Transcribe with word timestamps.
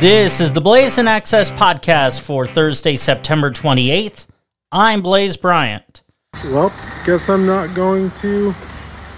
This 0.00 0.40
is 0.40 0.50
the 0.50 0.62
Blaisin' 0.62 1.06
Access 1.06 1.50
podcast 1.50 2.22
for 2.22 2.46
Thursday, 2.46 2.96
September 2.96 3.50
28th. 3.50 4.26
I'm 4.72 5.02
Blaise 5.02 5.36
Bryant. 5.36 6.00
Well, 6.44 6.72
guess 7.04 7.28
I'm 7.28 7.44
not 7.44 7.74
going 7.74 8.10
to 8.12 8.54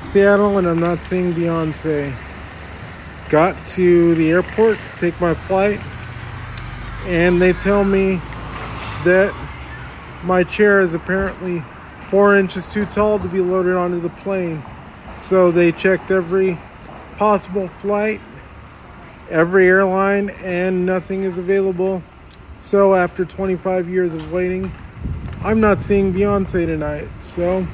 Seattle 0.01 0.59
and 0.59 0.67
I'm 0.67 0.81
not 0.81 1.05
seeing 1.05 1.35
Beyonce. 1.35 2.13
Got 3.31 3.65
to 3.69 4.17
the 4.17 4.33
airport 4.33 4.77
to 4.77 4.99
take 4.99 5.21
my 5.21 5.35
flight, 5.35 5.79
and 7.07 7.41
they 7.41 7.53
tell 7.53 7.85
me 7.85 8.17
that 9.05 9.33
my 10.25 10.43
chair 10.43 10.81
is 10.81 10.95
apparently 10.95 11.61
four 12.11 12.37
inches 12.37 12.69
too 12.69 12.87
tall 12.87 13.21
to 13.21 13.29
be 13.29 13.39
loaded 13.39 13.77
onto 13.77 14.01
the 14.01 14.09
plane. 14.09 14.65
So 15.21 15.53
they 15.53 15.71
checked 15.71 16.11
every 16.11 16.59
possible 17.19 17.69
flight 17.69 18.21
every 19.33 19.67
airline 19.67 20.31
and 20.31 20.87
nothing 20.87 21.25
is 21.25 21.39
available. 21.39 22.03
So 22.61 22.95
after 22.95 23.25
25 23.25 23.89
years 23.89 24.13
of 24.13 24.31
waiting, 24.33 24.71
I'm 25.43 25.59
not 25.59 25.81
seeing 25.81 26.13
Beyonce 26.13 26.67
tonight. 26.67 27.09
So 27.21 27.67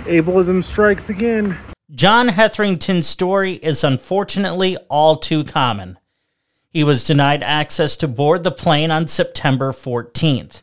ableism 0.00 0.62
strikes 0.62 1.08
again. 1.08 1.56
John 1.92 2.28
Hetherington's 2.28 3.06
story 3.06 3.54
is 3.54 3.82
unfortunately 3.82 4.76
all 4.88 5.16
too 5.16 5.44
common. 5.44 5.98
He 6.68 6.84
was 6.84 7.04
denied 7.04 7.42
access 7.42 7.96
to 7.96 8.08
board 8.08 8.44
the 8.44 8.52
plane 8.52 8.90
on 8.90 9.08
September 9.08 9.72
14th. 9.72 10.62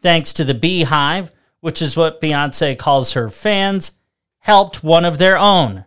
Thanks 0.00 0.32
to 0.34 0.44
the 0.44 0.54
Beyhive, 0.54 1.30
which 1.60 1.80
is 1.80 1.96
what 1.96 2.20
Beyonce 2.20 2.78
calls 2.78 3.14
her 3.14 3.28
fans, 3.28 3.92
helped 4.40 4.84
one 4.84 5.04
of 5.04 5.18
their 5.18 5.36
own 5.36 5.84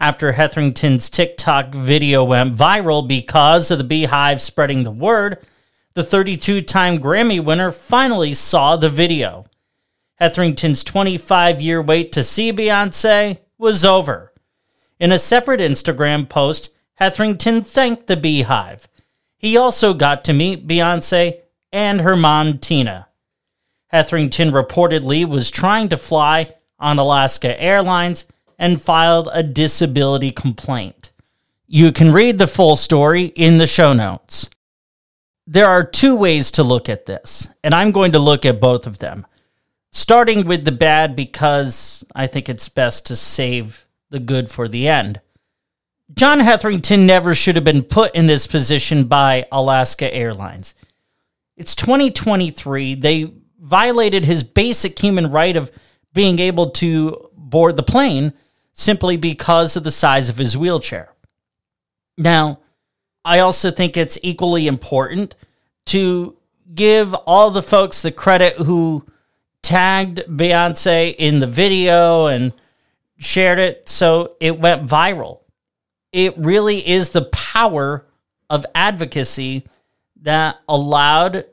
after 0.00 0.32
Hetherington's 0.32 1.08
TikTok 1.10 1.74
video 1.74 2.24
went 2.24 2.54
viral 2.54 3.06
because 3.06 3.70
of 3.70 3.78
the 3.78 3.84
Beyhive 3.84 4.40
spreading 4.40 4.82
the 4.82 4.90
word, 4.90 5.44
the 5.94 6.04
32 6.04 6.60
time 6.62 6.98
Grammy 6.98 7.42
winner 7.42 7.70
finally 7.70 8.34
saw 8.34 8.76
the 8.76 8.88
video. 8.88 9.44
Hetherington's 10.16 10.84
25 10.84 11.60
year 11.60 11.82
wait 11.82 12.12
to 12.12 12.22
see 12.22 12.52
Beyonce 12.52 13.38
was 13.58 13.84
over. 13.84 14.32
In 14.98 15.12
a 15.12 15.18
separate 15.18 15.60
Instagram 15.60 16.28
post, 16.28 16.74
Hetherington 16.94 17.62
thanked 17.62 18.06
the 18.06 18.16
Beyhive. 18.16 18.86
He 19.36 19.56
also 19.56 19.94
got 19.94 20.24
to 20.24 20.32
meet 20.32 20.66
Beyonce 20.66 21.40
and 21.72 22.00
her 22.00 22.16
mom, 22.16 22.58
Tina. 22.58 23.08
Hetherington 23.88 24.50
reportedly 24.50 25.24
was 25.28 25.50
trying 25.50 25.88
to 25.88 25.96
fly 25.96 26.54
on 26.78 26.98
Alaska 26.98 27.60
Airlines 27.60 28.26
and 28.64 28.80
filed 28.80 29.28
a 29.30 29.42
disability 29.42 30.30
complaint. 30.30 31.12
You 31.66 31.92
can 31.92 32.14
read 32.14 32.38
the 32.38 32.46
full 32.46 32.76
story 32.76 33.24
in 33.24 33.58
the 33.58 33.66
show 33.66 33.92
notes. 33.92 34.48
There 35.46 35.66
are 35.66 35.84
two 35.84 36.16
ways 36.16 36.50
to 36.52 36.62
look 36.62 36.88
at 36.88 37.04
this, 37.04 37.46
and 37.62 37.74
I'm 37.74 37.92
going 37.92 38.12
to 38.12 38.18
look 38.18 38.46
at 38.46 38.62
both 38.62 38.86
of 38.86 39.00
them. 39.00 39.26
Starting 39.92 40.46
with 40.46 40.64
the 40.64 40.72
bad 40.72 41.14
because 41.14 42.04
I 42.14 42.26
think 42.26 42.48
it's 42.48 42.70
best 42.70 43.04
to 43.06 43.16
save 43.16 43.84
the 44.08 44.18
good 44.18 44.48
for 44.48 44.66
the 44.66 44.88
end. 44.88 45.20
John 46.14 46.40
Hetherington 46.40 47.04
never 47.04 47.34
should 47.34 47.56
have 47.56 47.66
been 47.66 47.82
put 47.82 48.14
in 48.14 48.28
this 48.28 48.46
position 48.46 49.04
by 49.04 49.44
Alaska 49.52 50.12
Airlines. 50.14 50.74
It's 51.58 51.74
2023. 51.74 52.94
They 52.94 53.30
violated 53.58 54.24
his 54.24 54.42
basic 54.42 54.98
human 54.98 55.30
right 55.30 55.54
of 55.54 55.70
being 56.14 56.38
able 56.38 56.70
to 56.70 57.28
board 57.36 57.76
the 57.76 57.82
plane 57.82 58.32
simply 58.74 59.16
because 59.16 59.76
of 59.76 59.84
the 59.84 59.90
size 59.90 60.28
of 60.28 60.36
his 60.36 60.56
wheelchair. 60.56 61.10
Now, 62.18 62.60
I 63.24 63.38
also 63.38 63.70
think 63.70 63.96
it's 63.96 64.18
equally 64.22 64.66
important 64.66 65.34
to 65.86 66.36
give 66.74 67.14
all 67.14 67.50
the 67.50 67.62
folks 67.62 68.02
the 68.02 68.12
credit 68.12 68.56
who 68.56 69.06
tagged 69.62 70.20
Beyonce 70.28 71.14
in 71.16 71.38
the 71.38 71.46
video 71.46 72.26
and 72.26 72.52
shared 73.16 73.58
it 73.58 73.88
so 73.88 74.36
it 74.40 74.58
went 74.58 74.86
viral. 74.86 75.40
It 76.12 76.36
really 76.36 76.86
is 76.86 77.10
the 77.10 77.24
power 77.26 78.06
of 78.50 78.66
advocacy 78.74 79.66
that 80.22 80.56
allowed 80.68 81.46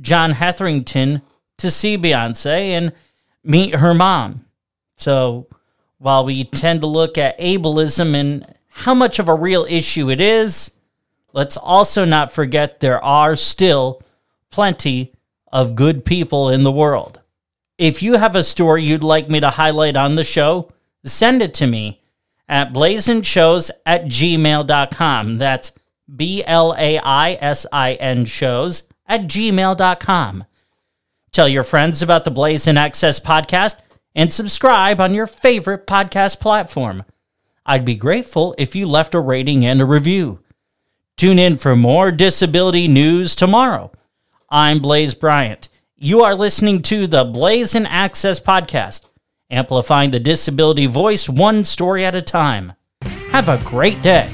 John 0.00 0.32
Hetherington 0.32 1.22
to 1.58 1.70
see 1.70 1.96
Beyonce 1.96 2.70
and 2.70 2.92
meet 3.44 3.76
her 3.76 3.94
mom. 3.94 4.44
So, 4.96 5.48
while 6.02 6.24
we 6.24 6.42
tend 6.42 6.80
to 6.80 6.86
look 6.88 7.16
at 7.16 7.38
ableism 7.38 8.16
and 8.16 8.44
how 8.66 8.92
much 8.92 9.20
of 9.20 9.28
a 9.28 9.34
real 9.34 9.64
issue 9.70 10.10
it 10.10 10.20
is, 10.20 10.72
let's 11.32 11.56
also 11.56 12.04
not 12.04 12.32
forget 12.32 12.80
there 12.80 13.02
are 13.04 13.36
still 13.36 14.02
plenty 14.50 15.12
of 15.52 15.76
good 15.76 16.04
people 16.04 16.48
in 16.48 16.64
the 16.64 16.72
world. 16.72 17.20
If 17.78 18.02
you 18.02 18.14
have 18.16 18.34
a 18.34 18.42
story 18.42 18.82
you'd 18.82 19.04
like 19.04 19.30
me 19.30 19.38
to 19.40 19.50
highlight 19.50 19.96
on 19.96 20.16
the 20.16 20.24
show, 20.24 20.70
send 21.04 21.40
it 21.40 21.54
to 21.54 21.68
me 21.68 22.02
at 22.48 22.72
blaisin'shows 22.72 23.70
at 23.86 24.06
gmail.com. 24.06 25.38
That's 25.38 25.72
B 26.16 26.42
L 26.44 26.74
A 26.76 26.98
I 26.98 27.38
S 27.40 27.64
I 27.72 27.94
N 27.94 28.24
shows 28.24 28.82
at 29.06 29.22
gmail.com. 29.22 30.44
Tell 31.30 31.48
your 31.48 31.64
friends 31.64 32.02
about 32.02 32.24
the 32.24 32.30
Blaisin' 32.32 32.76
Access 32.76 33.20
podcast 33.20 33.76
and 34.14 34.32
subscribe 34.32 35.00
on 35.00 35.14
your 35.14 35.26
favorite 35.26 35.86
podcast 35.86 36.40
platform. 36.40 37.04
I'd 37.64 37.84
be 37.84 37.94
grateful 37.94 38.54
if 38.58 38.74
you 38.74 38.86
left 38.86 39.14
a 39.14 39.20
rating 39.20 39.64
and 39.64 39.80
a 39.80 39.86
review. 39.86 40.40
Tune 41.16 41.38
in 41.38 41.56
for 41.56 41.76
more 41.76 42.10
disability 42.10 42.88
news 42.88 43.36
tomorrow. 43.36 43.92
I'm 44.50 44.80
Blaise 44.80 45.14
Bryant. 45.14 45.68
You 45.96 46.22
are 46.22 46.34
listening 46.34 46.82
to 46.82 47.06
the 47.06 47.24
Blaisin' 47.24 47.86
Access 47.86 48.40
podcast, 48.40 49.06
amplifying 49.50 50.10
the 50.10 50.18
disability 50.18 50.86
voice 50.86 51.28
one 51.28 51.64
story 51.64 52.04
at 52.04 52.16
a 52.16 52.22
time. 52.22 52.72
Have 53.30 53.48
a 53.48 53.62
great 53.64 54.02
day. 54.02 54.28